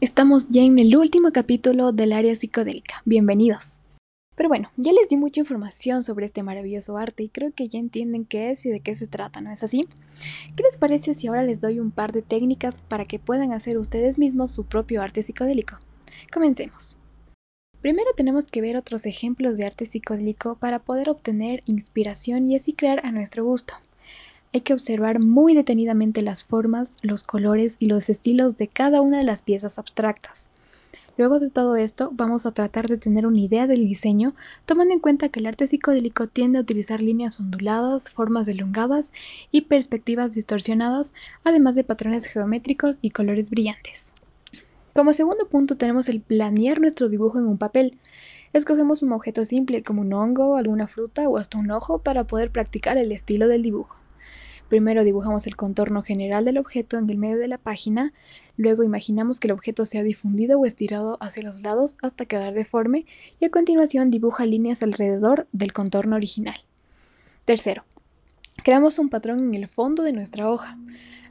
[0.00, 3.02] Estamos ya en el último capítulo del área psicodélica.
[3.04, 3.80] Bienvenidos.
[4.36, 7.80] Pero bueno, ya les di mucha información sobre este maravilloso arte y creo que ya
[7.80, 9.88] entienden qué es y de qué se trata, ¿no es así?
[10.54, 13.76] ¿Qué les parece si ahora les doy un par de técnicas para que puedan hacer
[13.76, 15.78] ustedes mismos su propio arte psicodélico?
[16.32, 16.96] Comencemos.
[17.80, 22.72] Primero tenemos que ver otros ejemplos de arte psicodélico para poder obtener inspiración y así
[22.72, 23.74] crear a nuestro gusto.
[24.54, 29.18] Hay que observar muy detenidamente las formas, los colores y los estilos de cada una
[29.18, 30.50] de las piezas abstractas.
[31.18, 34.34] Luego de todo esto, vamos a tratar de tener una idea del diseño,
[34.64, 39.12] tomando en cuenta que el arte psicodélico tiende a utilizar líneas onduladas, formas elongadas
[39.50, 41.12] y perspectivas distorsionadas,
[41.44, 44.14] además de patrones geométricos y colores brillantes.
[44.94, 47.98] Como segundo punto tenemos el planear nuestro dibujo en un papel.
[48.54, 52.50] Escogemos un objeto simple como un hongo, alguna fruta o hasta un ojo para poder
[52.50, 53.97] practicar el estilo del dibujo.
[54.68, 58.12] Primero dibujamos el contorno general del objeto en el medio de la página,
[58.58, 63.06] luego imaginamos que el objeto sea difundido o estirado hacia los lados hasta quedar deforme
[63.40, 66.60] y a continuación dibuja líneas alrededor del contorno original.
[67.46, 67.84] Tercero,
[68.62, 70.76] creamos un patrón en el fondo de nuestra hoja.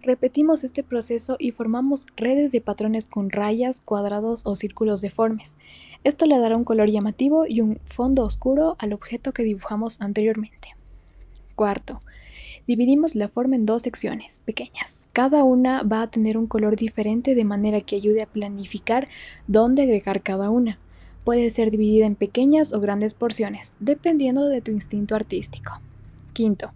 [0.00, 5.54] Repetimos este proceso y formamos redes de patrones con rayas, cuadrados o círculos deformes.
[6.04, 10.74] Esto le dará un color llamativo y un fondo oscuro al objeto que dibujamos anteriormente.
[11.54, 12.00] Cuarto,
[12.66, 15.08] Dividimos la forma en dos secciones pequeñas.
[15.12, 19.08] Cada una va a tener un color diferente de manera que ayude a planificar
[19.46, 20.78] dónde agregar cada una.
[21.24, 25.80] Puede ser dividida en pequeñas o grandes porciones, dependiendo de tu instinto artístico.
[26.32, 26.70] Quinto,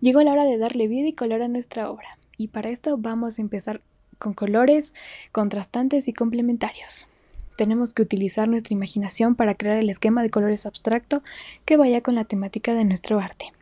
[0.00, 2.18] llegó la hora de darle vida y color a nuestra obra.
[2.36, 3.82] Y para esto vamos a empezar
[4.18, 4.94] con colores
[5.32, 7.08] contrastantes y complementarios.
[7.56, 11.22] Tenemos que utilizar nuestra imaginación para crear el esquema de colores abstracto
[11.64, 13.52] que vaya con la temática de nuestro arte.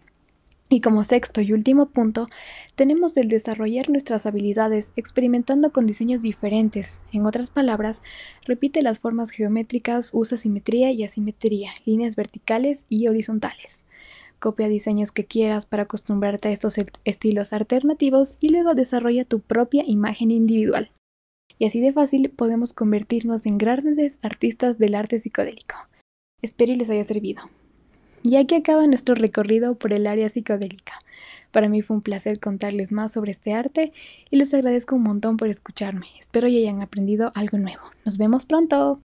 [0.70, 2.28] Y como sexto y último punto,
[2.74, 7.00] tenemos el desarrollar nuestras habilidades experimentando con diseños diferentes.
[7.10, 8.02] En otras palabras,
[8.44, 13.86] repite las formas geométricas, usa simetría y asimetría, líneas verticales y horizontales.
[14.40, 19.82] Copia diseños que quieras para acostumbrarte a estos estilos alternativos y luego desarrolla tu propia
[19.86, 20.90] imagen individual.
[21.58, 25.76] Y así de fácil podemos convertirnos en grandes artistas del arte psicodélico.
[26.40, 27.42] Espero les haya servido.
[28.28, 31.00] Y aquí acaba nuestro recorrido por el área psicodélica.
[31.50, 33.90] Para mí fue un placer contarles más sobre este arte
[34.30, 36.08] y les agradezco un montón por escucharme.
[36.20, 37.84] Espero que hayan aprendido algo nuevo.
[38.04, 39.00] Nos vemos pronto.